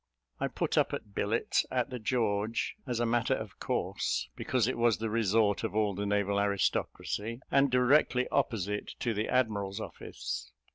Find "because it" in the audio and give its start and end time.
4.35-4.75